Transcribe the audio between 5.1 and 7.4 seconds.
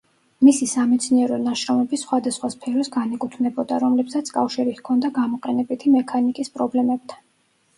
გამოყენებითი მექანიკის პრობლემებთან.